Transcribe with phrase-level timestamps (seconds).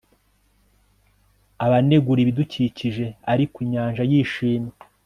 [1.65, 4.73] Abanegura ibidukikije ariko inyanja yishimye